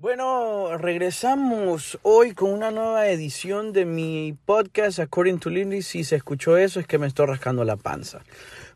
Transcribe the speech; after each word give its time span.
Bueno, 0.00 0.78
regresamos 0.78 1.98
hoy 2.02 2.32
con 2.32 2.52
una 2.52 2.70
nueva 2.70 3.08
edición 3.08 3.72
de 3.72 3.84
mi 3.84 4.32
podcast 4.46 5.00
According 5.00 5.40
to 5.40 5.50
Lindy. 5.50 5.82
Si 5.82 6.04
se 6.04 6.14
escuchó 6.14 6.56
eso 6.56 6.78
es 6.78 6.86
que 6.86 6.98
me 6.98 7.08
estoy 7.08 7.26
rascando 7.26 7.64
la 7.64 7.74
panza. 7.74 8.22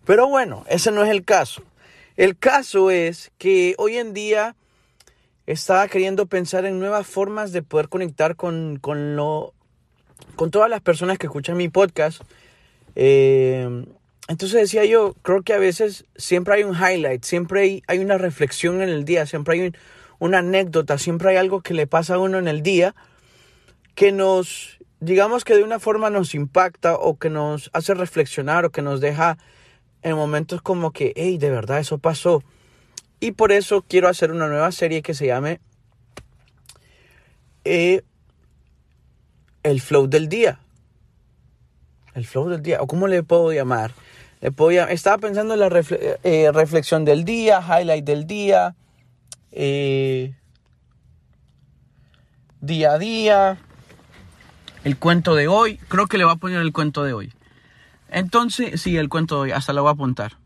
Pero 0.05 0.27
bueno, 0.27 0.65
ese 0.69 0.91
no 0.91 1.05
es 1.05 1.11
el 1.11 1.25
caso. 1.25 1.63
El 2.17 2.37
caso 2.37 2.91
es 2.91 3.31
que 3.39 3.77
hoy 3.79 3.99
en 3.99 4.15
día 4.15 4.57
estaba 5.47 5.87
queriendo 5.87 6.27
pensar 6.27 6.65
en 6.65 6.81
nuevas 6.81 7.07
formas 7.07 7.53
de 7.53 7.63
poder 7.63 7.89
conectar 7.89 8.35
con, 8.35 8.81
con, 8.81 9.15
lo, 9.15 9.55
con 10.35 10.51
todas 10.51 10.69
las 10.69 10.81
personas 10.81 11.19
que 11.19 11.27
escuchan 11.27 11.57
mi 11.57 11.69
podcast. 11.69 12.23
Eh, 12.97 13.85
entonces 14.27 14.61
decía 14.61 14.85
yo, 14.87 15.15
creo 15.23 15.43
que 15.43 15.53
a 15.53 15.59
veces 15.59 16.05
siempre 16.17 16.55
hay 16.55 16.65
un 16.65 16.75
highlight, 16.75 17.23
siempre 17.23 17.61
hay, 17.61 17.83
hay 17.87 18.01
una 18.01 18.19
reflexión 18.19 18.83
en 18.83 18.89
el 18.89 19.05
día, 19.05 19.25
siempre 19.25 19.55
hay 19.55 19.61
un 19.69 19.77
una 20.23 20.39
anécdota, 20.39 20.99
siempre 20.99 21.31
hay 21.31 21.37
algo 21.37 21.63
que 21.63 21.75
le 21.75 21.89
pasa 21.89 22.15
a 22.15 22.19
uno 22.21 22.39
en 22.39 22.47
el 22.47 22.63
día 22.63 22.95
que 23.97 24.13
nos, 24.13 24.79
digamos 25.01 25.45
que 25.45 25.57
de 25.57 25.65
una 25.65 25.81
forma 25.81 26.11
nos 26.11 26.37
impacta 26.37 26.95
o 26.95 27.19
que 27.19 27.29
nos 27.29 27.71
hace 27.73 27.93
reflexionar 27.95 28.65
o 28.65 28.71
que 28.71 28.83
nos 28.83 29.01
deja 29.01 29.37
en 30.03 30.15
momentos 30.15 30.63
como 30.63 30.93
que, 30.93 31.13
hey, 31.17 31.39
de 31.39 31.51
verdad 31.51 31.81
eso 31.81 31.99
pasó. 31.99 32.45
Y 33.19 33.33
por 33.33 33.51
eso 33.51 33.85
quiero 33.89 34.09
hacer 34.09 34.31
una 34.31 34.47
nueva 34.47 34.71
serie 34.71 35.03
que 35.03 35.13
se 35.13 35.27
llame 35.27 35.61
eh, 37.65 38.03
El 39.65 39.81
Flow 39.81 40.07
del 40.07 40.29
Día. 40.29 40.61
El 42.15 42.27
Flow 42.27 42.49
del 42.49 42.63
Día, 42.63 42.81
o 42.81 42.87
cómo 42.87 43.09
le 43.09 43.25
puedo 43.25 43.53
llamar. 43.53 43.91
Estaba 44.41 45.19
pensando 45.19 45.55
en 45.55 45.61
la 45.61 45.85
eh, 46.23 46.53
reflexión 46.53 47.05
del 47.05 47.25
día, 47.25 47.61
highlight 47.61 48.05
del 48.05 48.29
día, 48.29 48.77
eh, 49.53 50.35
día 52.61 52.93
a 52.93 52.99
día, 52.99 53.59
el 54.85 54.99
cuento 54.99 55.35
de 55.35 55.49
hoy. 55.49 55.79
Creo 55.89 56.07
que 56.07 56.19
le 56.19 56.25
voy 56.25 56.33
a 56.33 56.37
poner 56.37 56.61
el 56.61 56.73
cuento 56.73 57.05
de 57.05 57.13
hoy. 57.13 57.33
Entonces, 58.09 58.81
sí, 58.81 58.97
el 58.97 59.09
cuento 59.09 59.37
de 59.37 59.41
hoy, 59.43 59.51
hasta 59.53 59.73
lo 59.73 59.83
voy 59.83 59.91
a 59.91 59.93
apuntar. 59.93 60.37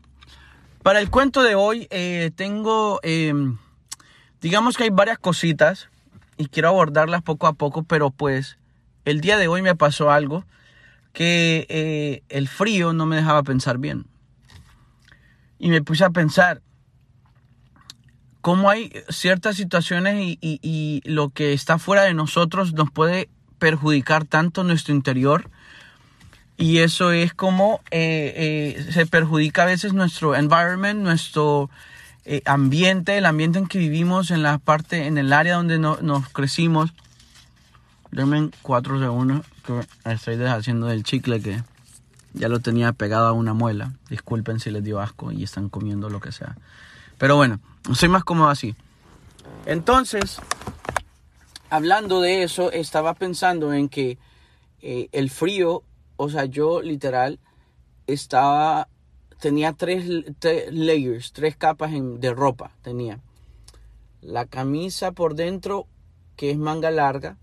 Para 0.83 0.99
el 0.99 1.09
cuento 1.09 1.43
de 1.43 1.55
hoy 1.55 1.87
eh, 1.89 2.31
tengo, 2.35 2.99
em, 3.03 3.57
digamos 4.41 4.77
que 4.77 4.83
hay 4.83 4.89
varias 4.89 5.17
cositas 5.17 5.89
y 6.37 6.47
quiero 6.47 6.69
abordarlas 6.69 7.23
poco 7.23 7.47
a 7.47 7.53
poco, 7.53 7.83
pero 7.83 8.09
pues 8.09 8.57
el 9.03 9.19
día 9.19 9.37
de 9.37 9.47
hoy 9.47 9.61
me 9.61 9.75
pasó 9.75 10.11
algo 10.11 10.45
que 11.11 11.65
eh, 11.69 12.23
el 12.29 12.47
frío 12.47 12.93
no 12.93 13.05
me 13.05 13.15
dejaba 13.15 13.43
pensar 13.43 13.79
bien. 13.79 14.05
Y 15.59 15.69
me 15.69 15.81
puse 15.81 16.05
a 16.05 16.11
pensar, 16.11 16.61
cómo 18.41 18.69
hay 18.69 18.91
ciertas 19.09 19.55
situaciones 19.55 20.37
y, 20.41 21.01
lo 21.05 21.29
que 21.29 21.53
está 21.53 21.79
fuera 21.79 22.03
de 22.03 22.13
nosotros 22.13 22.73
nos 22.73 22.91
puede 22.91 23.29
perjudicar 23.59 24.25
tanto 24.25 24.63
nuestro 24.63 24.93
interior. 24.93 25.49
Y 26.57 26.79
eso 26.79 27.11
es 27.11 27.33
como 27.33 27.81
eh, 27.91 28.75
eh, 28.77 28.91
se 28.91 29.05
perjudica 29.05 29.63
a 29.63 29.65
veces 29.67 29.93
nuestro 29.93 30.35
environment, 30.35 31.01
nuestro 31.01 31.69
eh, 32.25 32.41
ambiente, 32.45 33.17
el 33.17 33.25
ambiente 33.25 33.59
en 33.59 33.67
que 33.67 33.77
vivimos, 33.77 34.31
en 34.31 34.41
la 34.41 34.57
parte, 34.57 35.05
en 35.05 35.17
el 35.17 35.33
área 35.33 35.55
donde 35.55 35.77
nos 35.77 36.29
crecimos. 36.29 36.93
Denme 38.11 38.49
cuatro 38.61 38.99
segundos 38.99 39.45
que 39.65 40.11
estoy 40.11 40.37
deshaciendo 40.37 40.87
del 40.87 41.03
chicle 41.03 41.41
que 41.41 41.61
ya 42.33 42.49
lo 42.49 42.59
tenía 42.59 42.93
pegado 42.93 43.27
a 43.27 43.33
una 43.33 43.53
muela. 43.53 43.93
Disculpen 44.09 44.59
si 44.59 44.71
les 44.71 44.83
dio 44.83 44.99
asco 44.99 45.31
y 45.31 45.43
están 45.43 45.69
comiendo 45.69 46.09
lo 46.09 46.19
que 46.19 46.31
sea. 46.31 46.55
Pero 47.17 47.35
bueno, 47.35 47.59
soy 47.93 48.09
más 48.09 48.23
cómodo 48.23 48.49
así. 48.49 48.75
Entonces, 49.65 50.39
hablando 51.69 52.21
de 52.21 52.43
eso, 52.43 52.71
estaba 52.71 53.13
pensando 53.13 53.73
en 53.73 53.89
que 53.89 54.17
eh, 54.81 55.09
el 55.11 55.29
frío, 55.29 55.83
o 56.15 56.29
sea, 56.29 56.45
yo 56.45 56.81
literal 56.81 57.39
estaba, 58.05 58.87
tenía 59.39 59.73
tres, 59.73 60.05
layers, 60.71 61.33
tres 61.33 61.57
capas 61.57 61.91
de 61.93 62.33
ropa, 62.33 62.71
tenía. 62.81 63.19
La 64.21 64.45
camisa 64.45 65.11
por 65.11 65.35
dentro, 65.35 65.87
que 66.35 66.51
es 66.51 66.57
manga 66.57 66.91
larga, 66.91 67.37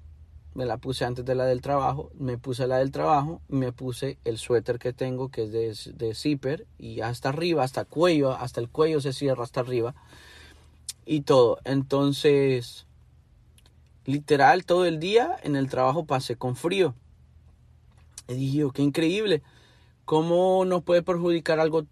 me 0.55 0.67
la 0.67 0.77
puse 0.77 1.05
antes 1.05 1.25
de 1.25 1.35
la 1.35 1.45
del 1.45 1.61
trabajo, 1.61 2.11
me 2.19 2.39
puse 2.39 2.67
la 2.67 2.79
del 2.79 2.91
trabajo 2.91 3.41
me 3.49 3.73
puse 3.73 4.19
el 4.25 4.39
suéter 4.39 4.79
que 4.79 4.93
tengo 4.93 5.29
que 5.29 5.45
es 5.45 5.53
de, 5.53 5.93
de 5.95 6.15
zipper 6.15 6.67
y 6.79 7.01
hasta 7.01 7.31
arriba, 7.31 7.65
hasta 7.65 7.83
el 7.83 7.87
cuello, 7.89 8.33
hasta 8.33 8.61
el 8.61 8.69
cuello 8.69 9.01
se 9.01 9.13
cierra 9.13 9.45
hasta 9.45 9.61
arriba 9.61 9.95
y 11.07 11.23
todo. 11.23 11.59
Entonces, 11.65 12.87
literal, 14.05 14.65
todo 14.65 14.87
el 14.87 15.01
día 15.01 15.37
en 15.43 15.57
el 15.57 15.69
trabajo 15.69 16.05
pasé 16.05 16.37
con 16.37 16.57
frío. 16.57 16.95
Y 18.29 18.35
dije, 18.35 18.65
qué 18.73 18.83
increíble, 18.83 19.43
cómo 20.05 20.65
nos 20.65 20.83
puede 20.83 21.03
perjudicar 21.03 21.61
algo 21.61 21.85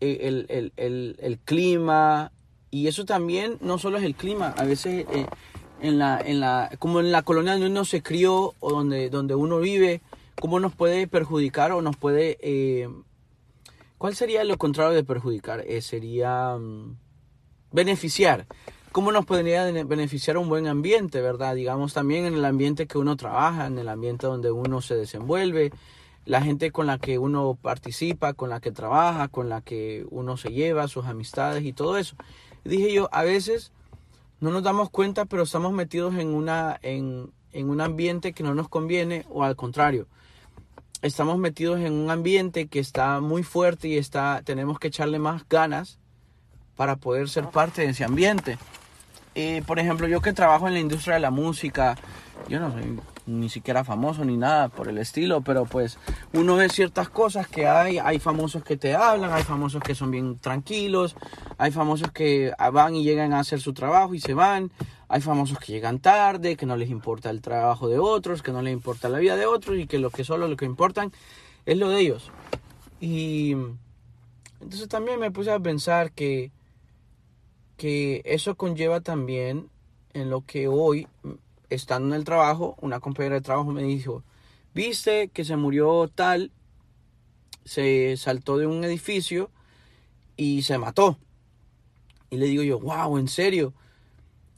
eh, 0.00 0.46
el, 0.48 0.72
el, 0.76 1.38
clima. 1.44 2.32
Y 2.70 2.88
eso 2.88 3.04
también 3.04 3.58
no 3.60 3.78
solo 3.78 3.98
es 3.98 4.04
el 4.04 4.14
clima, 4.14 4.54
a 4.56 4.64
veces 4.64 5.06
eh, 5.12 5.26
en 5.84 5.98
la, 5.98 6.18
en 6.18 6.40
la, 6.40 6.70
como 6.78 7.00
en 7.00 7.12
la 7.12 7.22
colonia 7.22 7.52
donde 7.52 7.66
uno 7.66 7.84
se 7.84 8.02
crió 8.02 8.54
o 8.58 8.70
donde, 8.70 9.10
donde 9.10 9.34
uno 9.34 9.58
vive, 9.58 10.00
cómo 10.40 10.58
nos 10.58 10.74
puede 10.74 11.06
perjudicar 11.06 11.72
o 11.72 11.82
nos 11.82 11.96
puede... 11.96 12.38
Eh, 12.40 12.88
¿Cuál 13.98 14.16
sería 14.16 14.44
lo 14.44 14.56
contrario 14.56 14.94
de 14.94 15.04
perjudicar? 15.04 15.62
Eh, 15.66 15.82
sería 15.82 16.56
mm, 16.56 16.96
beneficiar. 17.70 18.46
¿Cómo 18.92 19.12
nos 19.12 19.26
podría 19.26 19.64
beneficiar 19.84 20.38
un 20.38 20.48
buen 20.48 20.66
ambiente, 20.68 21.20
verdad? 21.20 21.54
Digamos 21.54 21.92
también 21.92 22.24
en 22.24 22.34
el 22.34 22.44
ambiente 22.46 22.86
que 22.86 22.96
uno 22.96 23.16
trabaja, 23.16 23.66
en 23.66 23.78
el 23.78 23.88
ambiente 23.88 24.26
donde 24.26 24.50
uno 24.50 24.80
se 24.80 24.94
desenvuelve, 24.94 25.70
la 26.24 26.40
gente 26.40 26.70
con 26.70 26.86
la 26.86 26.98
que 26.98 27.18
uno 27.18 27.58
participa, 27.60 28.32
con 28.32 28.48
la 28.48 28.60
que 28.60 28.72
trabaja, 28.72 29.28
con 29.28 29.50
la 29.50 29.60
que 29.60 30.06
uno 30.10 30.38
se 30.38 30.50
lleva, 30.50 30.88
sus 30.88 31.04
amistades 31.04 31.62
y 31.64 31.74
todo 31.74 31.98
eso. 31.98 32.16
Dije 32.64 32.92
yo, 32.92 33.08
a 33.12 33.22
veces 33.22 33.72
no 34.40 34.50
nos 34.50 34.62
damos 34.62 34.90
cuenta, 34.90 35.24
pero 35.24 35.42
estamos 35.44 35.72
metidos 35.72 36.14
en, 36.16 36.28
una, 36.28 36.78
en, 36.82 37.32
un 37.52 37.80
ambiente 37.80 38.32
que 38.32 38.42
no 38.42 38.54
nos 38.54 38.68
conviene 38.68 39.24
o 39.28 39.44
al 39.44 39.56
contrario. 39.56 40.06
Estamos 41.02 41.38
metidos 41.38 41.80
en 41.80 41.92
un 41.92 42.10
ambiente 42.10 42.66
que 42.66 42.78
está 42.78 43.20
muy 43.20 43.42
fuerte 43.42 43.88
y 43.88 43.98
está, 43.98 44.42
tenemos 44.44 44.78
que 44.78 44.88
echarle 44.88 45.18
más 45.18 45.46
ganas 45.48 45.98
para 46.76 46.96
poder 46.96 47.28
ser 47.28 47.48
parte 47.50 47.82
de 47.82 47.88
ese 47.88 48.04
ambiente. 48.04 48.58
Eh, 49.34 49.62
por 49.66 49.78
ejemplo, 49.78 50.06
yo 50.06 50.20
que 50.20 50.32
trabajo 50.32 50.66
en 50.66 50.74
la 50.74 50.80
industria 50.80 51.14
de 51.14 51.20
la 51.20 51.30
música, 51.30 51.96
yo 52.48 52.60
no 52.60 52.72
soy 52.72 52.98
ni 53.26 53.48
siquiera 53.48 53.84
famoso 53.84 54.24
ni 54.24 54.36
nada 54.36 54.68
por 54.68 54.88
el 54.88 54.98
estilo, 54.98 55.40
pero 55.40 55.64
pues 55.64 55.98
uno 56.32 56.56
ve 56.56 56.68
ciertas 56.68 57.08
cosas 57.08 57.48
que 57.48 57.66
hay, 57.66 57.98
hay 57.98 58.18
famosos 58.18 58.62
que 58.62 58.76
te 58.76 58.94
hablan, 58.94 59.32
hay 59.32 59.42
famosos 59.42 59.82
que 59.82 59.94
son 59.94 60.10
bien 60.10 60.38
tranquilos, 60.38 61.16
hay 61.58 61.70
famosos 61.70 62.12
que 62.12 62.52
van 62.72 62.94
y 62.94 63.04
llegan 63.04 63.32
a 63.32 63.40
hacer 63.40 63.60
su 63.60 63.72
trabajo 63.72 64.14
y 64.14 64.20
se 64.20 64.34
van, 64.34 64.70
hay 65.08 65.20
famosos 65.20 65.58
que 65.58 65.72
llegan 65.72 66.00
tarde, 66.00 66.56
que 66.56 66.66
no 66.66 66.76
les 66.76 66.90
importa 66.90 67.30
el 67.30 67.40
trabajo 67.40 67.88
de 67.88 67.98
otros, 67.98 68.42
que 68.42 68.52
no 68.52 68.62
les 68.62 68.72
importa 68.72 69.08
la 69.08 69.18
vida 69.18 69.36
de 69.36 69.46
otros 69.46 69.78
y 69.78 69.86
que 69.86 69.98
lo 69.98 70.10
que 70.10 70.24
solo 70.24 70.48
lo 70.48 70.56
que 70.56 70.66
importan 70.66 71.12
es 71.66 71.78
lo 71.78 71.88
de 71.88 72.00
ellos. 72.00 72.30
Y 73.00 73.52
entonces 74.60 74.88
también 74.88 75.18
me 75.18 75.30
puse 75.30 75.50
a 75.50 75.60
pensar 75.60 76.12
que 76.12 76.52
que 77.76 78.22
eso 78.24 78.54
conlleva 78.54 79.00
también 79.00 79.68
en 80.12 80.30
lo 80.30 80.42
que 80.42 80.68
hoy 80.68 81.08
estando 81.74 82.08
en 82.08 82.20
el 82.20 82.24
trabajo, 82.24 82.76
una 82.80 83.00
compañera 83.00 83.36
de 83.36 83.40
trabajo 83.40 83.72
me 83.72 83.82
dijo, 83.82 84.22
viste 84.74 85.28
que 85.28 85.44
se 85.44 85.56
murió 85.56 86.08
tal, 86.08 86.50
se 87.64 88.16
saltó 88.16 88.58
de 88.58 88.66
un 88.66 88.84
edificio 88.84 89.50
y 90.36 90.62
se 90.62 90.78
mató. 90.78 91.18
Y 92.30 92.36
le 92.36 92.46
digo 92.46 92.62
yo, 92.62 92.80
wow, 92.80 93.18
¿en 93.18 93.28
serio? 93.28 93.74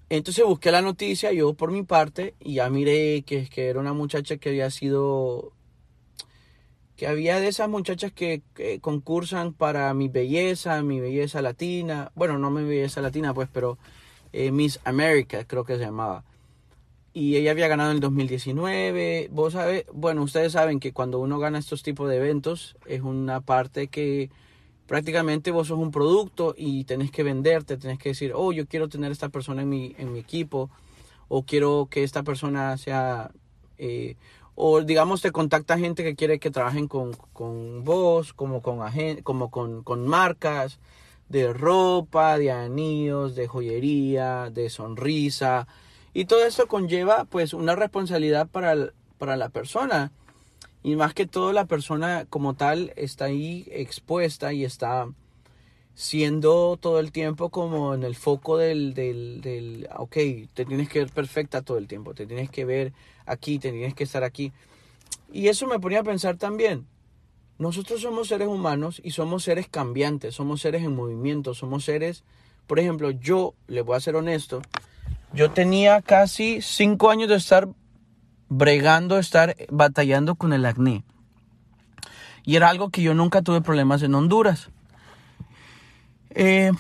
Entonces 0.09 0.45
busqué 0.45 0.71
la 0.71 0.83
noticia 0.83 1.33
yo 1.33 1.55
por 1.55 1.73
mi 1.73 1.83
parte 1.83 2.35
y 2.41 2.55
ya 2.55 2.71
miré 2.71 3.23
que, 3.23 3.49
que 3.49 3.69
era 3.69 3.81
una 3.81 3.93
muchacha 3.93 4.37
que 4.37 4.51
había 4.51 4.71
sido, 4.71 5.53
que 6.97 7.07
había 7.09 7.41
de 7.41 7.49
esas 7.49 7.69
muchachas 7.69 8.13
que, 8.13 8.43
concursan 8.81 9.53
para 9.53 9.93
mi 9.95 10.09
belleza, 10.09 10.83
mi 10.83 11.01
belleza 11.01 11.43
latina, 11.43 12.13
bueno, 12.15 12.39
no 12.39 12.51
mi 12.51 12.65
belleza 12.65 13.01
latina 13.03 13.35
pues, 13.35 13.49
pero 13.53 13.79
eh, 14.33 14.53
Miss 14.53 14.81
America 14.85 15.45
creo 15.45 15.65
que 15.65 15.75
se 15.75 15.81
llamaba 15.81 16.25
y 17.17 17.37
ella 17.37 17.53
había 17.53 17.67
ganado 17.67 17.93
en 17.93 17.97
el 17.97 18.01
2019. 18.03 19.31
Vos 19.33 19.55
sabés, 19.55 19.87
bueno, 19.91 20.23
ustedes 20.23 20.53
saben 20.53 20.79
que 20.79 20.93
cuando 20.93 21.19
uno 21.19 21.39
gana 21.39 21.59
estos 21.59 21.83
tipos 21.83 22.11
de 22.11 22.17
eventos 22.17 22.77
es 22.85 23.01
una 23.01 23.41
parte 23.41 23.89
que 23.89 24.29
prácticamente 24.87 25.51
vos 25.51 25.69
sos 25.69 25.79
un 25.79 25.91
producto 25.91 26.55
y 26.59 26.85
tenés 26.85 27.11
que 27.11 27.23
venderte, 27.23 27.79
tenés 27.79 27.99
que 27.99 28.11
decir, 28.11 28.33
oh, 28.35 28.53
yo 28.53 28.67
quiero 28.67 28.91
tener 28.91 29.13
esta 29.13 29.31
persona 29.31 29.63
en 29.63 29.71
mi, 29.71 29.95
en 29.97 30.13
mi 30.13 30.19
equipo 30.19 30.69
o 31.29 31.43
quiero 31.45 31.89
que 31.91 32.05
esta 32.05 32.23
persona 32.23 32.77
sea... 32.77 33.31
Eh, 33.79 34.17
o 34.55 34.83
digamos 34.83 35.23
te 35.23 35.33
contacta 35.33 35.79
gente 35.79 36.05
que 36.05 36.17
quiere 36.17 36.39
que 36.39 36.51
trabajen 36.51 36.87
con, 36.87 37.15
con 37.33 37.83
vos, 37.83 38.35
como, 38.35 38.61
con, 38.61 38.79
como 39.23 39.51
con, 39.51 39.83
con 39.85 40.07
marcas 40.07 40.81
de 41.31 41.55
ropa, 41.55 42.37
de 42.37 42.51
anillos, 42.51 43.35
de 43.35 43.49
joyería, 43.49 44.51
de 44.51 44.69
sonrisa, 44.69 45.67
Y 46.19 46.25
todo 46.25 46.47
esto 46.47 46.67
conlleva 46.67 47.27
pues 47.27 47.53
una 47.53 47.77
responsabilidad 47.77 48.49
para, 48.49 48.75
para 49.19 49.37
la 49.37 49.51
persona. 49.51 50.13
Y 50.83 50.97
más 50.97 51.13
que 51.13 51.27
todo 51.27 51.53
la 51.53 51.67
persona 51.67 52.25
como 52.31 52.55
tal 52.55 52.95
está 52.97 53.27
ahí 53.27 53.69
expuesta 53.71 54.55
y 54.55 54.65
está 54.65 55.11
siendo 55.95 56.79
todo 56.79 57.01
el 57.01 57.13
tiempo 57.13 57.51
como 57.51 57.93
en 57.93 58.03
el 58.03 58.15
foco 58.15 58.57
del, 58.57 58.95
del, 58.95 59.43
del, 59.43 59.91
ok, 59.95 60.17
te 60.55 60.65
tienes 60.65 60.89
que 60.89 61.01
ver 61.01 61.11
perfecta 61.11 61.61
todo 61.61 61.77
el 61.77 61.87
tiempo, 61.87 62.15
te 62.15 62.27
tienes 62.27 62.49
que 62.49 62.65
ver 62.65 62.95
aquí, 63.27 63.59
te 63.59 63.71
tienes 63.71 63.93
que 63.93 64.05
estar 64.05 64.25
aquí. 64.25 64.55
Y 65.31 65.49
eso 65.49 65.67
me 65.67 65.79
ponía 65.79 66.01
a 66.01 66.03
pensar 66.03 66.39
también, 66.39 66.87
nosotros 67.59 68.01
somos 68.01 68.29
seres 68.29 68.49
humanos 68.49 69.03
y 69.05 69.11
somos 69.11 69.45
seres 69.45 69.69
cambiantes, 69.69 70.35
somos 70.35 70.63
seres 70.63 70.83
en 70.83 70.97
movimiento, 70.97 71.53
somos 71.53 71.85
seres, 71.85 72.25
por 72.67 72.79
ejemplo, 72.79 73.11
yo, 73.11 73.53
le 73.67 73.83
voy 73.83 73.97
a 73.97 74.01
ser 74.01 74.17
honesto, 74.17 74.63
yo 75.37 75.51
tenía 75.51 76.01
casi 76.01 76.63
cinco 76.63 77.11
años 77.11 77.29
de 77.29 77.37
estar 77.37 77.69
bregando, 78.49 79.19
estar 79.19 79.55
batallando 79.69 80.35
con 80.35 80.55
el 80.55 80.65
acné. 80.65 81.05
Y 82.45 82.57
era 82.57 82.71
algo 82.71 82.89
que 82.89 83.03
yo 83.03 83.13
nunca 83.13 83.43
tuve 83.43 83.61
problemas 83.61 84.03
en 84.03 84.15
Honduras. 84.15 84.71
Eh, 86.31 86.73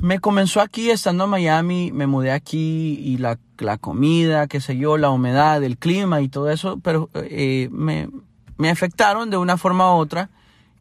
me 0.00 0.20
comenzó 0.20 0.62
aquí 0.62 0.90
estando 0.90 1.24
en 1.24 1.30
Miami, 1.30 1.92
me 1.92 2.06
mudé 2.06 2.32
aquí 2.32 2.98
y 3.02 3.18
la, 3.18 3.38
la, 3.58 3.76
comida, 3.76 4.46
qué 4.46 4.60
sé 4.60 4.78
yo, 4.78 4.96
la 4.96 5.10
humedad, 5.10 5.62
el 5.62 5.76
clima 5.76 6.22
y 6.22 6.28
todo 6.28 6.50
eso, 6.50 6.78
pero 6.82 7.10
eh, 7.14 7.68
me, 7.72 8.08
me 8.56 8.70
afectaron 8.70 9.28
de 9.28 9.36
una 9.36 9.58
forma 9.58 9.94
u 9.94 9.98
otra 9.98 10.30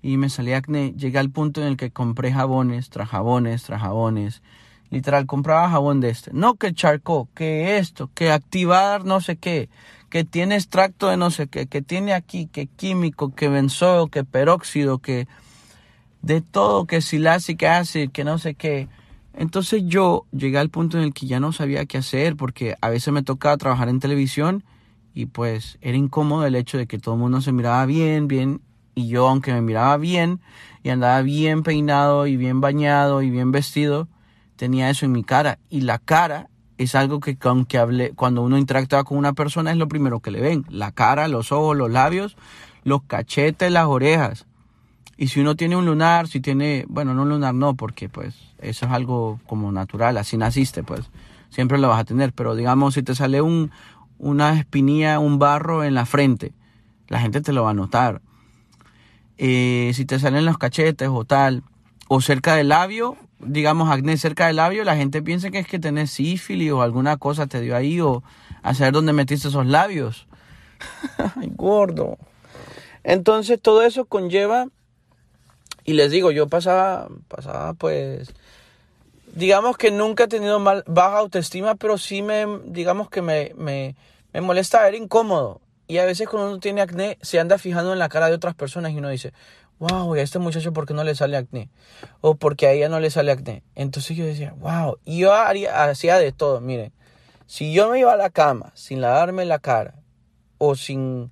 y 0.02 0.16
me 0.16 0.30
salí 0.30 0.54
acné. 0.54 0.94
Llegué 0.96 1.20
al 1.20 1.30
punto 1.30 1.62
en 1.62 1.68
el 1.68 1.78
que 1.78 1.92
compré 1.92 2.32
jabones, 2.32 2.90
tras 2.90 3.10
jabones, 3.10 3.64
tras 3.64 3.82
jabones. 3.82 4.42
Literal, 4.90 5.26
compraba 5.26 5.70
jabón 5.70 6.00
de 6.00 6.10
este. 6.10 6.32
No 6.34 6.56
que 6.56 6.74
charco, 6.74 7.28
que 7.36 7.78
esto, 7.78 8.10
que 8.14 8.32
activar 8.32 9.04
no 9.04 9.20
sé 9.20 9.36
qué, 9.36 9.70
que 10.10 10.24
tiene 10.24 10.56
extracto 10.56 11.08
de 11.10 11.18
no 11.18 11.30
sé 11.30 11.48
qué, 11.48 11.68
que 11.68 11.82
tiene 11.82 12.14
aquí, 12.14 12.48
que 12.48 12.68
químico, 12.68 13.36
que 13.36 13.50
benzodo, 13.50 14.08
que 14.08 14.24
peróxido, 14.24 15.00
que 15.00 15.28
de 16.22 16.42
todo, 16.42 16.86
que 16.86 17.02
silácica 17.02 17.80
hace, 17.80 18.08
que 18.08 18.24
no 18.24 18.38
sé 18.38 18.56
qué. 18.56 18.88
Entonces 19.34 19.84
yo 19.86 20.26
llegué 20.32 20.58
al 20.58 20.70
punto 20.70 20.98
en 20.98 21.04
el 21.04 21.14
que 21.14 21.28
ya 21.28 21.40
no 21.40 21.52
sabía 21.52 21.86
qué 21.86 22.00
hacer 22.00 22.36
porque 22.36 22.76
a 22.82 22.90
veces 22.90 23.14
me 23.14 23.22
tocaba 23.24 23.58
trabajar 23.58 23.88
en 23.90 24.00
televisión 24.00 24.64
y 25.14 25.28
pues 25.28 25.78
era 25.82 25.98
incómodo 25.98 26.46
el 26.46 26.56
hecho 26.56 26.78
de 26.78 26.88
que 26.88 26.98
todo 26.98 27.16
el 27.16 27.22
mundo 27.22 27.42
se 27.42 27.52
miraba 27.52 27.86
bien, 27.86 28.28
bien, 28.28 28.62
y 28.96 29.10
yo 29.10 29.28
aunque 29.28 29.54
me 29.54 29.62
miraba 29.62 29.98
bien 29.98 30.40
y 30.82 30.90
andaba 30.90 31.22
bien 31.22 31.62
peinado 31.62 32.26
y 32.26 32.36
bien 32.36 32.62
bañado 32.62 33.22
y 33.22 33.30
bien 33.30 33.52
vestido, 33.52 34.08
tenía 34.58 34.90
eso 34.90 35.06
en 35.06 35.14
mi 35.14 35.24
cara. 35.24 35.60
Y 35.70 35.82
la 35.82 36.00
cara 36.00 36.50
es 36.78 36.96
algo 36.96 37.20
que 37.20 37.38
aunque 37.42 37.78
hable, 37.78 38.12
cuando 38.12 38.42
uno 38.42 38.58
interactúa 38.58 39.04
con 39.04 39.18
una 39.18 39.34
persona 39.34 39.72
es 39.72 39.78
lo 39.78 39.88
primero 39.88 40.20
que 40.20 40.32
le 40.32 40.42
ven. 40.42 40.66
La 40.70 40.92
cara, 40.92 41.28
los 41.28 41.52
ojos, 41.52 41.78
los 41.78 41.90
labios, 41.90 42.36
los 42.84 43.04
cachetes, 43.04 43.72
las 43.72 43.86
orejas. 43.86 44.46
Y 45.16 45.30
si 45.30 45.40
uno 45.40 45.56
tiene 45.56 45.76
un 45.76 45.86
lunar, 45.86 46.28
si 46.28 46.42
tiene, 46.42 46.86
bueno, 46.90 47.14
no 47.14 47.24
un 47.24 47.30
lunar 47.30 47.54
no, 47.56 47.76
porque 47.76 48.08
pues 48.10 48.36
eso 48.60 48.86
es 48.86 48.92
algo 48.92 49.40
como 49.48 49.72
natural, 49.72 50.18
así 50.18 50.38
naciste, 50.38 50.84
pues 50.84 51.10
siempre 51.50 51.80
lo 51.80 51.88
vas 51.88 52.02
a 52.02 52.06
tener. 52.06 52.34
Pero 52.34 52.56
digamos, 52.56 52.94
si 52.94 53.02
te 53.02 53.16
sale 53.16 53.42
un, 53.42 53.72
una 54.20 54.60
espinilla, 54.60 55.20
un 55.20 55.40
barro 55.40 55.84
en 55.84 55.96
la 55.96 56.06
frente, 56.06 56.54
la 57.08 57.20
gente 57.20 57.42
te 57.42 57.54
lo 57.54 57.64
va 57.64 57.72
a 57.72 57.74
notar. 57.74 58.22
Eh, 59.40 59.92
si 59.96 60.06
te 60.06 60.20
salen 60.20 60.46
los 60.46 60.58
cachetes 60.58 61.10
o 61.12 61.26
tal, 61.26 61.64
o 62.08 62.22
cerca 62.22 62.56
del 62.56 62.70
labio, 62.70 63.18
digamos 63.40 63.90
acné 63.90 64.18
cerca 64.18 64.48
del 64.48 64.58
labio, 64.58 64.84
la 64.84 64.96
gente 64.96 65.22
piensa 65.22 65.52
que 65.52 65.60
es 65.60 65.68
que 65.68 65.80
tenés 65.80 66.12
sífilis 66.12 66.72
o 66.72 66.82
alguna 66.82 67.18
cosa 67.18 67.48
te 67.48 67.62
dio 67.62 67.76
ahí 67.76 68.02
o 68.02 68.24
a 68.64 68.74
saber 68.74 68.94
dónde 68.94 69.14
metiste 69.14 69.48
esos 69.48 69.66
labios. 69.66 70.28
Ay, 71.36 71.52
gordo. 71.56 72.18
Entonces 73.04 73.62
todo 73.62 73.84
eso 73.84 74.06
conlleva, 74.06 74.68
y 75.88 75.94
les 75.94 76.12
digo, 76.12 76.32
yo 76.32 76.48
pasaba, 76.48 77.08
pasaba 77.30 77.74
pues, 77.74 78.34
digamos 79.34 79.78
que 79.78 79.90
nunca 79.90 80.26
he 80.26 80.28
tenido 80.28 80.60
mal, 80.60 80.84
baja 80.86 81.18
autoestima, 81.18 81.76
pero 81.76 81.98
sí 81.98 82.22
me, 82.22 82.46
digamos 82.66 83.10
que 83.10 83.22
me, 83.22 83.54
me, 83.56 83.96
me 84.34 84.42
molesta 84.42 84.84
ver 84.84 84.96
incómodo. 84.96 85.62
Y 85.88 86.00
a 86.00 86.06
veces 86.06 86.28
cuando 86.28 86.50
uno 86.50 86.60
tiene 86.60 86.82
acné, 86.82 87.18
se 87.22 87.40
anda 87.40 87.58
fijando 87.58 87.94
en 87.94 88.00
la 88.00 88.10
cara 88.10 88.28
de 88.28 88.34
otras 88.34 88.54
personas 88.54 88.92
y 88.92 88.98
uno 88.98 89.08
dice, 89.08 89.32
wow, 89.80 90.16
¿y 90.16 90.20
a 90.20 90.24
este 90.24 90.40
muchacho 90.40 90.74
por 90.74 90.86
qué 90.86 90.94
no 90.94 91.04
le 91.04 91.16
sale 91.16 91.38
acné? 91.38 91.70
O 92.22 92.36
porque 92.36 92.68
a 92.68 92.72
ella 92.72 92.90
no 92.90 93.00
le 93.00 93.10
sale 93.10 93.32
acné. 93.32 93.64
Entonces 93.76 94.18
yo 94.18 94.26
decía, 94.26 94.54
wow, 94.60 94.98
y 95.06 95.20
yo 95.20 95.34
haría, 95.34 95.84
hacía 95.84 96.18
de 96.18 96.32
todo, 96.32 96.62
miren, 96.62 96.92
si 97.46 97.74
yo 97.74 97.90
me 97.90 98.00
iba 98.00 98.14
a 98.14 98.18
la 98.18 98.30
cama 98.30 98.72
sin 98.76 99.02
lavarme 99.02 99.46
la 99.46 99.60
cara, 99.60 99.96
o 100.58 100.76
sin... 100.76 101.32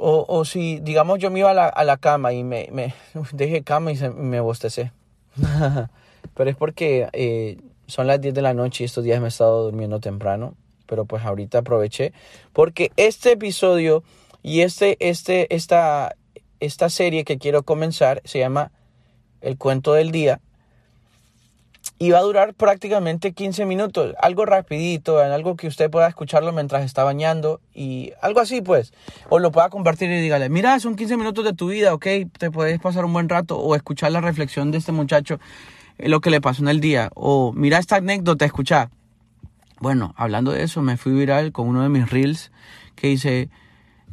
O, 0.00 0.24
o 0.28 0.44
si, 0.44 0.78
digamos, 0.78 1.18
yo 1.18 1.28
me 1.28 1.40
iba 1.40 1.50
a 1.50 1.54
la, 1.54 1.66
a 1.66 1.82
la 1.82 1.96
cama 1.96 2.32
y 2.32 2.44
me, 2.44 2.68
me 2.70 2.94
dejé 3.32 3.64
cama 3.64 3.90
y 3.90 3.98
me 4.10 4.38
bostecé. 4.38 4.92
Pero 6.34 6.50
es 6.50 6.56
porque 6.56 7.08
eh, 7.12 7.58
son 7.88 8.06
las 8.06 8.20
10 8.20 8.32
de 8.34 8.42
la 8.42 8.54
noche 8.54 8.84
y 8.84 8.86
estos 8.86 9.02
días 9.02 9.18
me 9.20 9.26
he 9.26 9.28
estado 9.28 9.64
durmiendo 9.64 9.98
temprano. 9.98 10.54
Pero 10.86 11.04
pues 11.04 11.24
ahorita 11.24 11.58
aproveché. 11.58 12.12
Porque 12.52 12.92
este 12.96 13.32
episodio 13.32 14.04
y 14.42 14.60
este, 14.62 14.96
este, 15.00 15.54
esta, 15.54 16.14
esta 16.60 16.90
serie 16.90 17.24
que 17.24 17.38
quiero 17.38 17.62
comenzar 17.62 18.22
se 18.24 18.38
llama 18.38 18.70
El 19.40 19.58
cuento 19.58 19.94
del 19.94 20.10
día. 20.10 20.40
Y 22.00 22.10
va 22.10 22.18
a 22.18 22.22
durar 22.22 22.54
prácticamente 22.54 23.32
15 23.32 23.64
minutos. 23.64 24.14
Algo 24.20 24.46
rapidito, 24.46 25.18
algo 25.18 25.56
que 25.56 25.66
usted 25.66 25.90
pueda 25.90 26.06
escucharlo 26.06 26.52
mientras 26.52 26.84
está 26.84 27.02
bañando. 27.02 27.60
Y 27.74 28.12
algo 28.22 28.38
así 28.38 28.60
pues. 28.60 28.92
O 29.28 29.40
lo 29.40 29.50
pueda 29.50 29.68
compartir 29.68 30.08
y 30.10 30.20
dígale, 30.20 30.48
mira, 30.48 30.78
son 30.78 30.94
15 30.94 31.16
minutos 31.16 31.44
de 31.44 31.54
tu 31.54 31.68
vida, 31.68 31.92
ok. 31.94 32.06
Te 32.38 32.52
puedes 32.52 32.78
pasar 32.78 33.04
un 33.04 33.12
buen 33.12 33.28
rato. 33.28 33.58
O 33.58 33.74
escuchar 33.74 34.12
la 34.12 34.20
reflexión 34.20 34.70
de 34.70 34.78
este 34.78 34.92
muchacho 34.92 35.40
lo 35.98 36.20
que 36.20 36.30
le 36.30 36.40
pasó 36.40 36.62
en 36.62 36.68
el 36.68 36.80
día. 36.80 37.10
O 37.14 37.52
mira 37.52 37.78
esta 37.78 37.96
anécdota, 37.96 38.44
escucha. 38.44 38.90
Bueno, 39.80 40.14
hablando 40.16 40.52
de 40.52 40.62
eso, 40.62 40.82
me 40.82 40.96
fui 40.96 41.12
viral 41.12 41.52
con 41.52 41.68
uno 41.68 41.82
de 41.82 41.88
mis 41.88 42.10
reels 42.10 42.50
que 42.96 43.08
dice, 43.08 43.48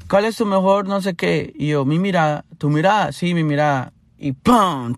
¿cuál 0.10 0.26
es 0.26 0.38
tu 0.38 0.46
mejor 0.46 0.88
no 0.88 1.02
sé 1.02 1.16
qué? 1.16 1.54
Y 1.56 1.70
yo, 1.70 1.86
mi 1.86 2.00
mirada, 2.00 2.46
tu 2.58 2.70
mirada, 2.70 3.12
sí, 3.12 3.34
mi 3.34 3.44
mirada. 3.44 3.92
Y 4.18 4.32
¡pum! 4.32 4.96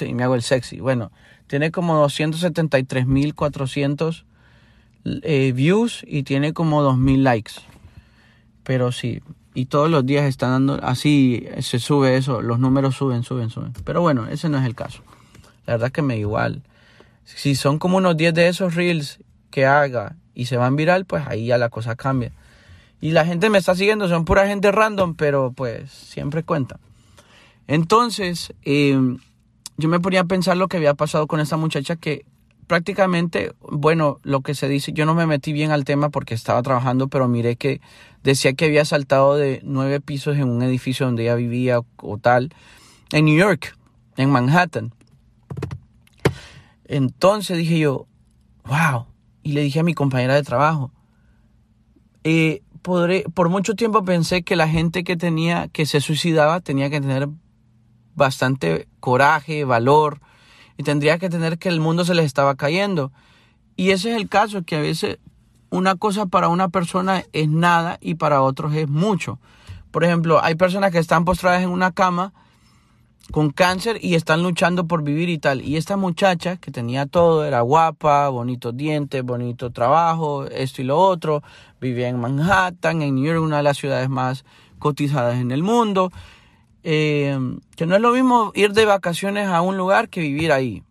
Y 0.00 0.14
me 0.14 0.24
hago 0.24 0.34
el 0.34 0.42
sexy. 0.42 0.80
Bueno, 0.80 1.10
tiene 1.46 1.70
como 1.70 2.06
273.400 2.06 4.24
eh, 5.04 5.52
views 5.52 6.04
y 6.06 6.22
tiene 6.22 6.52
como 6.52 6.82
2.000 6.82 7.22
likes. 7.22 7.52
Pero 8.62 8.92
sí, 8.92 9.22
y 9.54 9.66
todos 9.66 9.90
los 9.90 10.06
días 10.06 10.26
están 10.26 10.50
dando, 10.50 10.80
así 10.82 11.46
se 11.60 11.78
sube 11.78 12.16
eso, 12.16 12.40
los 12.40 12.58
números 12.58 12.96
suben, 12.96 13.22
suben, 13.22 13.50
suben. 13.50 13.72
Pero 13.84 14.00
bueno, 14.00 14.26
ese 14.28 14.48
no 14.48 14.58
es 14.58 14.64
el 14.64 14.74
caso. 14.74 15.02
La 15.66 15.74
verdad 15.74 15.90
que 15.90 16.02
me 16.02 16.16
igual. 16.16 16.62
Si 17.24 17.54
son 17.54 17.78
como 17.78 17.96
unos 17.96 18.16
10 18.16 18.34
de 18.34 18.48
esos 18.48 18.74
reels 18.74 19.20
que 19.50 19.66
haga 19.66 20.16
y 20.34 20.46
se 20.46 20.56
van 20.56 20.76
viral, 20.76 21.04
pues 21.04 21.26
ahí 21.26 21.46
ya 21.46 21.58
la 21.58 21.68
cosa 21.68 21.96
cambia. 21.96 22.32
Y 23.00 23.12
la 23.12 23.24
gente 23.24 23.48
me 23.48 23.58
está 23.58 23.74
siguiendo, 23.74 24.08
son 24.08 24.24
pura 24.24 24.46
gente 24.46 24.70
random, 24.70 25.14
pero 25.14 25.52
pues 25.52 25.90
siempre 25.90 26.42
cuenta. 26.42 26.78
Entonces, 27.66 28.52
em, 28.62 29.18
yo 29.76 29.88
me 29.88 30.00
ponía 30.00 30.20
a 30.20 30.24
pensar 30.24 30.56
lo 30.56 30.68
que 30.68 30.76
había 30.76 30.94
pasado 30.94 31.26
con 31.26 31.40
esta 31.40 31.56
muchacha 31.56 31.96
que 31.96 32.24
prácticamente, 32.66 33.52
bueno, 33.60 34.20
lo 34.22 34.42
que 34.42 34.54
se 34.54 34.68
dice, 34.68 34.92
yo 34.92 35.04
no 35.04 35.14
me 35.14 35.26
metí 35.26 35.52
bien 35.52 35.72
al 35.72 35.84
tema 35.84 36.10
porque 36.10 36.34
estaba 36.34 36.62
trabajando, 36.62 37.08
pero 37.08 37.26
miré 37.26 37.56
que 37.56 37.80
decía 38.22 38.52
que 38.52 38.66
había 38.66 38.84
saltado 38.84 39.36
de 39.36 39.60
nueve 39.64 40.00
pisos 40.00 40.36
en 40.36 40.48
un 40.48 40.62
edificio 40.62 41.06
donde 41.06 41.24
ella 41.24 41.34
vivía 41.34 41.80
o 41.96 42.18
tal, 42.18 42.54
en 43.12 43.24
New 43.24 43.36
York, 43.36 43.76
en 44.16 44.30
Manhattan. 44.30 44.94
Entonces 46.84 47.56
dije 47.56 47.78
yo, 47.78 48.06
wow. 48.64 49.06
Y 49.42 49.52
le 49.52 49.62
dije 49.62 49.80
a 49.80 49.84
mi 49.84 49.94
compañera 49.94 50.34
de 50.34 50.42
trabajo, 50.42 50.92
eh, 52.24 52.62
por 52.82 53.48
mucho 53.48 53.74
tiempo 53.74 54.04
pensé 54.04 54.42
que 54.42 54.56
la 54.56 54.68
gente 54.68 55.04
que 55.04 55.16
tenía, 55.16 55.68
que 55.68 55.86
se 55.86 56.00
suicidaba, 56.00 56.60
tenía 56.60 56.90
que 56.90 57.00
tener 57.00 57.28
bastante 58.14 58.88
coraje, 59.00 59.64
valor, 59.64 60.20
y 60.76 60.82
tendría 60.82 61.18
que 61.18 61.28
tener 61.28 61.58
que 61.58 61.68
el 61.68 61.80
mundo 61.80 62.04
se 62.04 62.14
les 62.14 62.24
estaba 62.24 62.54
cayendo. 62.54 63.12
Y 63.76 63.90
ese 63.90 64.10
es 64.10 64.16
el 64.16 64.28
caso, 64.28 64.62
que 64.62 64.76
a 64.76 64.80
veces 64.80 65.18
una 65.70 65.94
cosa 65.96 66.26
para 66.26 66.48
una 66.48 66.68
persona 66.68 67.24
es 67.32 67.48
nada 67.48 67.98
y 68.00 68.14
para 68.14 68.42
otros 68.42 68.74
es 68.74 68.88
mucho. 68.88 69.38
Por 69.90 70.04
ejemplo, 70.04 70.42
hay 70.42 70.54
personas 70.54 70.92
que 70.92 70.98
están 70.98 71.24
postradas 71.24 71.62
en 71.62 71.70
una 71.70 71.92
cama 71.92 72.32
con 73.30 73.50
cáncer 73.50 73.98
y 74.02 74.14
están 74.14 74.42
luchando 74.42 74.86
por 74.86 75.02
vivir 75.02 75.28
y 75.28 75.38
tal. 75.38 75.62
Y 75.62 75.76
esta 75.76 75.96
muchacha 75.96 76.56
que 76.56 76.70
tenía 76.70 77.06
todo, 77.06 77.44
era 77.44 77.60
guapa, 77.60 78.28
bonitos 78.28 78.76
dientes, 78.76 79.22
bonito 79.22 79.70
trabajo, 79.70 80.46
esto 80.46 80.82
y 80.82 80.84
lo 80.84 80.98
otro, 80.98 81.42
vivía 81.80 82.08
en 82.08 82.20
Manhattan, 82.20 83.02
en 83.02 83.14
New 83.14 83.24
York, 83.24 83.42
una 83.42 83.58
de 83.58 83.62
las 83.62 83.78
ciudades 83.78 84.08
más 84.08 84.44
cotizadas 84.78 85.38
en 85.38 85.50
el 85.50 85.62
mundo. 85.62 86.12
Eh, 86.82 87.38
que 87.76 87.86
no 87.86 87.94
es 87.94 88.00
lo 88.00 88.12
mismo 88.12 88.52
ir 88.54 88.72
de 88.72 88.86
vacaciones 88.86 89.48
a 89.48 89.60
un 89.60 89.76
lugar 89.76 90.08
que 90.08 90.20
vivir 90.20 90.52
ahí. 90.52 90.82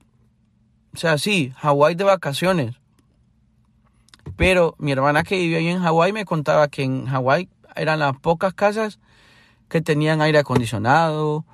O 0.94 0.98
sea, 0.98 1.18
sí, 1.18 1.54
Hawái 1.58 1.96
de 1.96 2.04
vacaciones, 2.04 2.76
Pero 4.36 4.76
mi 4.78 4.92
hermana 4.92 5.24
que 5.24 5.36
vivió 5.38 5.58
ahí 5.58 5.68
en 5.68 5.80
Hawái 5.80 6.14
me 6.14 6.26
contaba 6.26 6.68
que 6.68 6.84
en 6.84 7.06
Hawái 7.08 7.50
eran 7.76 8.00
las 8.00 8.18
pocas 8.18 8.54
casas 8.54 9.00
que 9.68 9.82
tenían 9.82 10.22
aire 10.22 10.40
acondicionado 10.40 11.46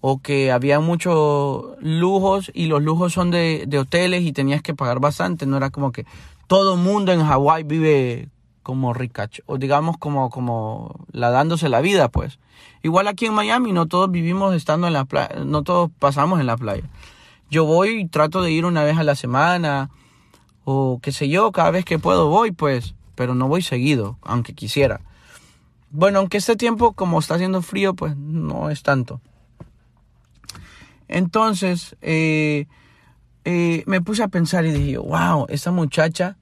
o 0.00 0.20
que 0.20 0.52
había 0.52 0.80
muchos 0.80 1.76
lujos 1.80 2.50
y 2.54 2.66
los 2.66 2.82
lujos 2.82 3.12
son 3.12 3.30
de, 3.30 3.64
de 3.66 3.78
hoteles 3.78 4.22
y 4.22 4.32
tenías 4.32 4.62
que 4.62 4.74
pagar 4.74 5.00
bastante. 5.00 5.46
No 5.46 5.56
era 5.56 5.70
como 5.70 5.92
que 5.92 6.06
todo 6.46 6.76
mundo 6.76 7.12
en 7.12 7.24
Hawái 7.24 7.64
vive 7.64 8.28
como 8.64 8.94
ricacho, 8.94 9.44
o 9.46 9.58
digamos 9.58 9.98
como, 9.98 10.30
como 10.30 11.06
la 11.12 11.30
dándose 11.30 11.68
la 11.68 11.80
vida, 11.80 12.08
pues. 12.08 12.40
Igual 12.82 13.06
aquí 13.06 13.26
en 13.26 13.34
Miami, 13.34 13.72
no 13.72 13.86
todos 13.86 14.10
vivimos 14.10 14.54
estando 14.54 14.88
en 14.88 14.94
la 14.94 15.04
playa, 15.04 15.44
no 15.44 15.62
todos 15.62 15.90
pasamos 16.00 16.40
en 16.40 16.46
la 16.46 16.56
playa. 16.56 16.82
Yo 17.50 17.66
voy 17.66 18.00
y 18.00 18.08
trato 18.08 18.42
de 18.42 18.50
ir 18.50 18.64
una 18.64 18.82
vez 18.82 18.96
a 18.96 19.04
la 19.04 19.14
semana, 19.14 19.90
o 20.64 20.98
qué 21.02 21.12
sé 21.12 21.28
yo, 21.28 21.52
cada 21.52 21.70
vez 21.70 21.84
que 21.84 21.98
puedo 21.98 22.28
voy, 22.28 22.50
pues, 22.50 22.94
pero 23.14 23.34
no 23.34 23.46
voy 23.48 23.62
seguido, 23.62 24.18
aunque 24.22 24.54
quisiera. 24.54 25.02
Bueno, 25.90 26.18
aunque 26.18 26.38
este 26.38 26.56
tiempo, 26.56 26.94
como 26.94 27.20
está 27.20 27.34
haciendo 27.34 27.60
frío, 27.60 27.94
pues 27.94 28.16
no 28.16 28.70
es 28.70 28.82
tanto. 28.82 29.20
Entonces, 31.06 31.96
eh, 32.00 32.66
eh, 33.44 33.84
me 33.86 34.00
puse 34.00 34.22
a 34.22 34.28
pensar 34.28 34.64
y 34.64 34.72
dije, 34.72 34.96
wow, 34.96 35.44
esa 35.50 35.70
muchacha 35.70 36.38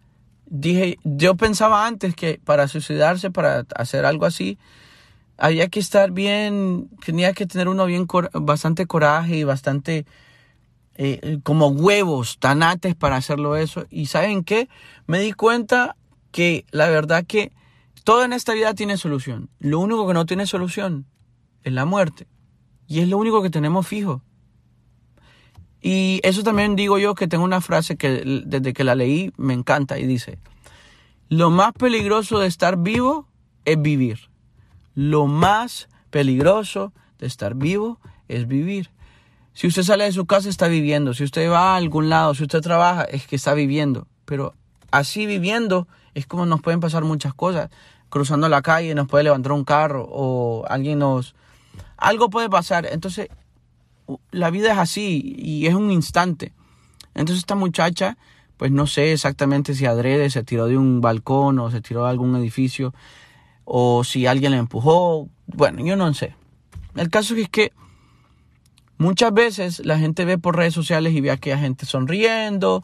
dije, 0.53 0.99
yo 1.03 1.35
pensaba 1.35 1.87
antes 1.87 2.15
que 2.15 2.39
para 2.45 2.69
suicidarse, 2.69 3.31
para 3.31 3.65
hacer 3.75 4.05
algo 4.05 4.27
así, 4.27 4.59
había 5.39 5.69
que 5.69 5.81
estar 5.81 6.13
bien, 6.13 6.91
tenía 7.05 7.33
que 7.33 7.47
tener 7.47 7.69
uno 7.69 7.87
bien, 7.87 8.07
bastante 8.35 8.87
coraje 8.87 9.39
y 9.39 9.45
bastante 9.45 10.05
eh, 10.97 11.39
como 11.43 11.69
huevos, 11.69 12.39
tanates 12.39 12.95
para 12.95 13.17
hacerlo 13.17 13.57
eso. 13.57 13.87
Y 13.89 14.07
¿saben 14.07 14.45
qué? 14.45 14.69
Me 15.07 15.21
di 15.21 15.33
cuenta 15.33 15.97
que 16.33 16.67
la 16.71 16.89
verdad 16.89 17.25
que 17.27 17.53
todo 18.05 18.23
en 18.23 18.35
esta 18.35 18.53
vida 18.53 18.75
tiene 18.75 18.99
solución. 18.99 19.49
Lo 19.59 19.81
único 19.81 20.07
que 20.07 20.15
no 20.15 20.27
tiene 20.27 20.47
solución 20.47 21.07
es 21.65 21.73
la 21.73 21.87
muerte. 21.87 22.27
Y 22.87 23.01
es 23.01 23.09
lo 23.09 23.17
único 23.17 23.43
que 23.43 23.49
tenemos 23.49 23.87
fijo. 23.87 24.23
Y 25.83 26.21
eso 26.23 26.45
también 26.45 26.77
digo 26.77 26.97
yo 26.99 27.17
que 27.17 27.27
tengo 27.27 27.43
una 27.43 27.61
frase 27.61 27.97
que 27.97 28.23
desde 28.47 28.73
que 28.73 28.85
la 28.85 28.95
leí 28.95 29.33
me 29.37 29.53
encanta 29.53 29.99
y 29.99 30.07
dice, 30.07 30.39
lo 31.29 31.51
más 31.51 31.73
peligroso 31.73 32.39
de 32.39 32.47
estar 32.47 32.77
vivo 32.77 33.27
es 33.65 33.83
vivir. 33.83 34.31
Lo 34.95 35.27
más 35.27 35.89
peligroso 36.11 36.93
de 37.19 37.27
estar 37.27 37.57
vivo 37.57 37.99
es 38.29 38.47
vivir. 38.47 38.91
Si 39.55 39.67
usted 39.67 39.83
sale 39.83 40.05
de 40.05 40.13
su 40.13 40.25
casa 40.25 40.49
está 40.49 40.69
viviendo, 40.69 41.15
si 41.15 41.25
usted 41.25 41.51
va 41.51 41.73
a 41.73 41.77
algún 41.77 42.09
lado, 42.09 42.35
si 42.35 42.45
usted 42.45 42.61
trabaja 42.61 43.03
es 43.03 43.27
que 43.27 43.37
está 43.37 43.53
viviendo. 43.53 44.07
Pero 44.25 44.55
así 44.93 45.27
viviendo 45.27 45.89
es 46.15 46.27
como 46.27 46.47
nos 46.47 46.63
pueden 46.63 46.81
pasar 46.81 47.03
muchas 47.03 47.35
cosas. 47.35 47.71
Cruzando 48.09 48.49
la 48.49 48.63
calle 48.63 48.95
nos 48.95 49.09
puede 49.09 49.25
levantar 49.25 49.53
un 49.53 49.65
carro 49.65 50.07
o 50.09 50.65
alguien 50.69 51.01
nos... 51.01 51.35
Algo 51.97 52.31
puede 52.31 52.49
pasar. 52.49 52.87
Entonces 52.87 53.29
la 54.31 54.51
vida 54.51 54.73
es 54.73 54.79
así 54.79 55.35
y 55.37 55.67
es 55.67 55.75
un 55.75 55.91
instante. 55.91 56.53
Entonces 57.15 57.39
esta 57.39 57.55
muchacha, 57.55 58.17
pues 58.57 58.71
no 58.71 58.87
sé 58.87 59.13
exactamente 59.13 59.75
si 59.75 59.87
adrede 59.87 60.31
se 60.31 60.45
tiró 60.45 60.67
de 60.67 60.77
un 60.77 61.01
balcón 61.01 61.59
o 61.59 61.71
se 61.71 61.81
tiró 61.81 62.05
de 62.05 62.11
algún 62.11 62.37
edificio 62.37 62.95
o 63.65 64.05
si 64.05 64.27
alguien 64.27 64.53
la 64.53 64.59
empujó. 64.59 65.29
Bueno, 65.47 65.85
yo 65.85 65.97
no 65.97 66.13
sé. 66.15 66.35
El 66.95 67.11
caso 67.11 67.35
es 67.35 67.49
que 67.49 67.73
muchas 68.99 69.33
veces 69.33 69.85
la 69.85 69.99
gente 69.99 70.25
ve 70.25 70.39
por 70.39 70.57
redes 70.57 70.75
sociales 70.75 71.13
y 71.15 71.21
ve 71.21 71.31
a 71.31 71.35
aquella 71.35 71.59
gente 71.59 71.87
sonriendo 71.87 72.83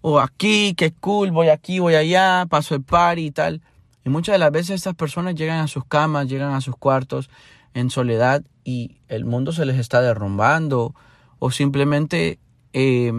o 0.00 0.20
aquí, 0.20 0.74
qué 0.76 0.92
cool, 0.92 1.30
voy 1.30 1.48
aquí, 1.48 1.78
voy 1.78 1.94
allá, 1.94 2.46
paso 2.48 2.74
el 2.74 2.82
party 2.82 3.26
y 3.26 3.30
tal. 3.30 3.62
Y 4.04 4.08
muchas 4.08 4.34
de 4.34 4.38
las 4.38 4.52
veces 4.52 4.76
estas 4.76 4.94
personas 4.94 5.34
llegan 5.34 5.58
a 5.58 5.66
sus 5.66 5.84
camas, 5.84 6.28
llegan 6.28 6.52
a 6.52 6.60
sus 6.60 6.76
cuartos 6.76 7.28
en 7.76 7.90
soledad 7.90 8.42
y 8.64 9.02
el 9.08 9.26
mundo 9.26 9.52
se 9.52 9.66
les 9.66 9.78
está 9.78 10.00
derrumbando 10.00 10.94
o 11.38 11.50
simplemente 11.50 12.40
eh, 12.72 13.12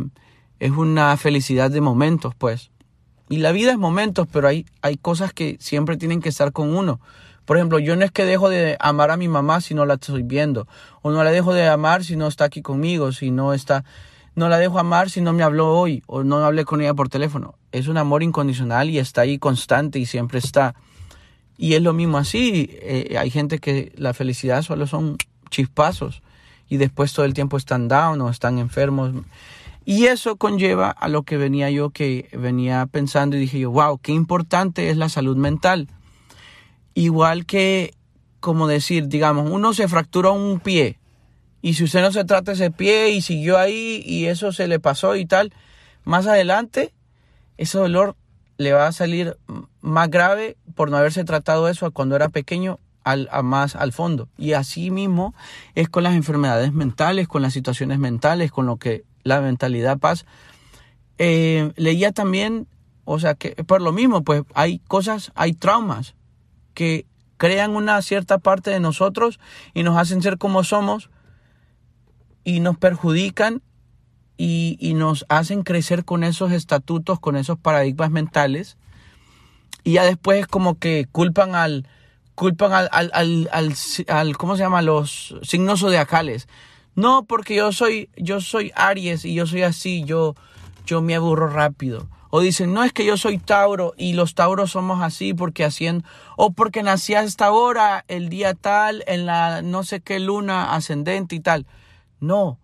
es 0.59 0.71
una 0.71 1.15
felicidad 1.15 1.69
de 1.69 1.79
momentos, 1.79 2.33
pues. 2.35 2.71
Y 3.29 3.37
la 3.37 3.51
vida 3.51 3.71
es 3.71 3.77
momentos, 3.77 4.27
pero 4.31 4.47
hay, 4.47 4.65
hay 4.81 4.97
cosas 4.97 5.31
que 5.31 5.57
siempre 5.59 5.95
tienen 5.95 6.21
que 6.21 6.29
estar 6.29 6.53
con 6.53 6.75
uno. 6.75 6.99
Por 7.45 7.57
ejemplo, 7.57 7.77
yo 7.77 7.95
no 7.95 8.03
es 8.03 8.11
que 8.11 8.25
dejo 8.25 8.49
de 8.49 8.77
amar 8.79 9.11
a 9.11 9.17
mi 9.17 9.27
mamá 9.27 9.61
si 9.61 9.75
no 9.75 9.85
la 9.85 9.93
estoy 9.93 10.23
viendo, 10.23 10.67
o 11.03 11.11
no 11.11 11.23
la 11.23 11.29
dejo 11.29 11.53
de 11.53 11.67
amar 11.67 12.03
si 12.03 12.15
no 12.15 12.27
está 12.27 12.45
aquí 12.45 12.63
conmigo, 12.63 13.11
si 13.11 13.29
no 13.29 13.53
está, 13.53 13.85
no 14.33 14.49
la 14.49 14.57
dejo 14.57 14.79
amar 14.79 15.11
si 15.11 15.21
no 15.21 15.33
me 15.33 15.43
habló 15.43 15.77
hoy, 15.77 16.01
o 16.07 16.23
no 16.23 16.37
hablé 16.37 16.65
con 16.65 16.81
ella 16.81 16.95
por 16.95 17.09
teléfono. 17.09 17.59
Es 17.71 17.87
un 17.87 17.97
amor 17.97 18.23
incondicional 18.23 18.89
y 18.89 18.97
está 18.97 19.21
ahí 19.21 19.37
constante 19.37 19.99
y 19.99 20.07
siempre 20.07 20.39
está. 20.39 20.73
Y 21.57 21.73
es 21.73 21.81
lo 21.81 21.93
mismo 21.93 22.17
así. 22.17 22.69
Eh, 22.81 23.15
hay 23.17 23.29
gente 23.29 23.59
que 23.59 23.91
la 23.95 24.13
felicidad 24.13 24.61
solo 24.61 24.87
son 24.87 25.17
chispazos 25.49 26.21
y 26.69 26.77
después 26.77 27.13
todo 27.13 27.25
el 27.25 27.33
tiempo 27.33 27.57
están 27.57 27.87
down 27.87 28.21
o 28.21 28.29
están 28.29 28.59
enfermos. 28.59 29.13
Y 29.85 30.05
eso 30.05 30.35
conlleva 30.35 30.89
a 30.89 31.07
lo 31.07 31.23
que 31.23 31.37
venía 31.37 31.69
yo, 31.71 31.89
que 31.89 32.29
venía 32.33 32.85
pensando 32.85 33.37
y 33.37 33.39
dije 33.39 33.59
yo, 33.59 33.71
wow, 33.71 33.97
qué 33.99 34.11
importante 34.11 34.89
es 34.89 34.97
la 34.97 35.09
salud 35.09 35.37
mental. 35.37 35.87
Igual 36.93 37.45
que, 37.45 37.93
como 38.39 38.67
decir, 38.67 39.07
digamos, 39.07 39.49
uno 39.49 39.73
se 39.73 39.87
fracturó 39.87 40.33
un 40.33 40.59
pie 40.59 40.99
y 41.61 41.73
si 41.73 41.83
usted 41.83 42.01
no 42.01 42.11
se 42.11 42.23
trata 42.23 42.51
ese 42.51 42.71
pie 42.71 43.09
y 43.09 43.21
siguió 43.21 43.57
ahí 43.57 44.01
y 44.05 44.25
eso 44.27 44.51
se 44.51 44.67
le 44.67 44.79
pasó 44.79 45.15
y 45.15 45.25
tal, 45.25 45.53
más 46.03 46.27
adelante 46.27 46.93
ese 47.57 47.77
dolor 47.77 48.15
le 48.57 48.73
va 48.73 48.87
a 48.87 48.91
salir 48.91 49.37
más 49.81 50.09
grave 50.09 50.57
por 50.75 50.89
no 50.89 50.97
haberse 50.97 51.23
tratado 51.23 51.69
eso 51.69 51.89
cuando 51.91 52.15
era 52.15 52.29
pequeño 52.29 52.79
al, 53.03 53.29
a 53.31 53.41
más 53.41 53.75
al 53.75 53.93
fondo. 53.93 54.27
Y 54.37 54.53
así 54.53 54.91
mismo 54.91 55.33
es 55.75 55.89
con 55.89 56.03
las 56.03 56.15
enfermedades 56.15 56.73
mentales, 56.73 57.27
con 57.27 57.41
las 57.41 57.53
situaciones 57.53 57.99
mentales, 57.99 58.51
con 58.51 58.65
lo 58.65 58.77
que 58.77 59.05
la 59.23 59.41
mentalidad 59.41 59.97
pasa. 59.97 60.25
Eh, 61.17 61.71
leía 61.75 62.11
también, 62.11 62.67
o 63.05 63.19
sea, 63.19 63.35
que 63.35 63.51
por 63.63 63.81
lo 63.81 63.91
mismo, 63.91 64.23
pues 64.23 64.43
hay 64.53 64.79
cosas, 64.79 65.31
hay 65.35 65.53
traumas 65.53 66.15
que 66.73 67.05
crean 67.37 67.75
una 67.75 68.01
cierta 68.01 68.39
parte 68.39 68.71
de 68.71 68.79
nosotros 68.79 69.39
y 69.73 69.83
nos 69.83 69.97
hacen 69.97 70.21
ser 70.21 70.37
como 70.37 70.63
somos 70.63 71.09
y 72.43 72.59
nos 72.59 72.77
perjudican 72.77 73.61
y, 74.37 74.93
nos 74.95 75.25
hacen 75.29 75.63
crecer 75.63 76.05
con 76.05 76.23
esos 76.23 76.51
estatutos, 76.51 77.19
con 77.19 77.35
esos 77.35 77.57
paradigmas 77.57 78.11
mentales. 78.11 78.77
Y 79.83 79.93
ya 79.93 80.03
después 80.03 80.41
es 80.41 80.47
como 80.47 80.77
que 80.77 81.07
culpan 81.11 81.55
al, 81.55 81.87
culpan 82.35 82.73
al, 82.73 82.89
al, 82.91 83.11
al, 83.13 83.49
al, 83.51 83.73
al 84.07 84.37
¿cómo 84.37 84.55
se 84.55 84.63
llama? 84.63 84.81
Los 84.81 85.35
signos 85.41 85.79
zodiacales. 85.79 86.47
No, 86.95 87.25
porque 87.25 87.55
yo 87.55 87.71
soy, 87.71 88.09
yo 88.17 88.41
soy 88.41 88.71
Aries 88.75 89.23
y 89.25 89.33
yo 89.33 89.45
soy 89.45 89.63
así, 89.63 90.03
yo, 90.03 90.35
yo 90.85 91.01
me 91.01 91.15
aburro 91.15 91.47
rápido. 91.47 92.07
O 92.29 92.41
dicen, 92.41 92.73
no 92.73 92.83
es 92.83 92.91
que 92.91 93.05
yo 93.05 93.17
soy 93.17 93.37
Tauro 93.37 93.93
y 93.97 94.13
los 94.13 94.35
Tauros 94.35 94.71
somos 94.71 95.01
así 95.01 95.33
porque 95.33 95.63
haciendo, 95.63 96.07
o 96.35 96.51
porque 96.51 96.83
nací 96.83 97.13
a 97.13 97.23
esta 97.23 97.51
hora, 97.51 98.03
el 98.07 98.29
día 98.29 98.53
tal, 98.53 99.03
en 99.07 99.25
la 99.25 99.61
no 99.61 99.83
sé 99.83 100.01
qué 100.01 100.19
luna 100.19 100.75
ascendente 100.75 101.35
y 101.35 101.39
tal. 101.39 101.65
No, 102.19 102.59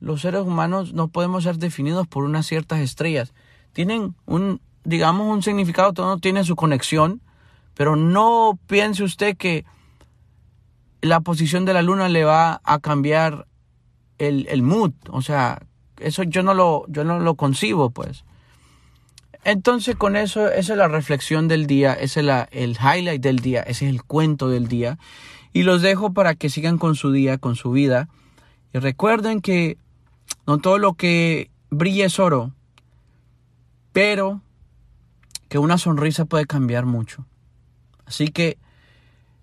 los 0.00 0.20
seres 0.20 0.42
humanos 0.42 0.92
no 0.92 1.08
podemos 1.08 1.44
ser 1.44 1.58
definidos 1.58 2.06
por 2.06 2.24
unas 2.24 2.46
ciertas 2.46 2.80
estrellas. 2.80 3.32
Tienen 3.72 4.14
un, 4.26 4.60
digamos, 4.84 5.26
un 5.26 5.42
significado, 5.42 5.92
todo 5.92 6.18
tiene 6.18 6.44
su 6.44 6.56
conexión, 6.56 7.20
pero 7.74 7.96
no 7.96 8.58
piense 8.66 9.02
usted 9.02 9.36
que 9.36 9.64
la 11.00 11.20
posición 11.20 11.64
de 11.64 11.74
la 11.74 11.82
luna 11.82 12.08
le 12.08 12.24
va 12.24 12.60
a 12.64 12.78
cambiar 12.80 13.46
el, 14.18 14.46
el 14.48 14.62
mood. 14.62 14.92
O 15.10 15.22
sea, 15.22 15.62
eso 15.98 16.22
yo 16.22 16.42
no 16.42 16.54
lo, 16.54 16.84
yo 16.88 17.04
no 17.04 17.18
lo 17.18 17.34
concibo, 17.34 17.90
pues. 17.90 18.24
Entonces, 19.44 19.96
con 19.96 20.16
eso, 20.16 20.48
esa 20.48 20.72
es 20.72 20.78
la 20.78 20.88
reflexión 20.88 21.48
del 21.48 21.66
día, 21.66 21.94
ese 21.94 22.20
es 22.20 22.26
la, 22.26 22.48
el 22.50 22.72
highlight 22.72 23.22
del 23.22 23.38
día, 23.38 23.62
ese 23.62 23.86
es 23.86 23.94
el 23.94 24.02
cuento 24.02 24.48
del 24.48 24.68
día. 24.68 24.98
Y 25.52 25.62
los 25.62 25.80
dejo 25.80 26.12
para 26.12 26.34
que 26.34 26.50
sigan 26.50 26.78
con 26.78 26.96
su 26.96 27.12
día, 27.12 27.38
con 27.38 27.56
su 27.56 27.70
vida. 27.70 28.08
Y 28.74 28.78
recuerden 28.78 29.40
que 29.40 29.78
no 30.48 30.56
todo 30.56 30.78
lo 30.78 30.94
que 30.94 31.50
brilla 31.68 32.06
es 32.06 32.18
oro, 32.18 32.54
pero 33.92 34.40
que 35.50 35.58
una 35.58 35.76
sonrisa 35.76 36.24
puede 36.24 36.46
cambiar 36.46 36.86
mucho. 36.86 37.26
Así 38.06 38.28
que 38.28 38.56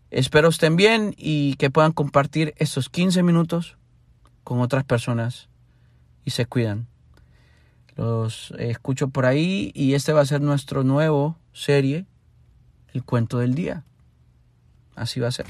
espero 0.10 0.48
estén 0.48 0.76
bien 0.76 1.14
y 1.16 1.58
que 1.58 1.70
puedan 1.70 1.92
compartir 1.92 2.56
estos 2.58 2.90
15 2.90 3.22
minutos 3.22 3.78
con 4.44 4.62
otras 4.62 4.84
personas 4.84 5.48
y 6.24 6.32
se 6.32 6.48
cuidan. 6.48 6.88
Los 7.96 8.52
escucho 8.58 9.10
por 9.10 9.28
ahí 9.28 9.72
y 9.76 9.94
este 9.94 10.12
va 10.12 10.22
a 10.22 10.26
ser 10.26 10.42
nuestro 10.42 10.84
nuevo 10.84 11.38
serie, 11.54 12.08
El 12.94 13.04
cuento 13.04 13.38
del 13.38 13.54
día. 13.54 13.84
Así 14.96 15.20
va 15.20 15.28
a 15.28 15.32
ser. 15.32 15.46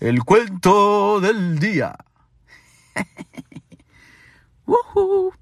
El 0.00 0.22
cuento 0.22 1.18
del 1.22 1.58
día. 1.60 1.96
Woohoo! 4.66 5.32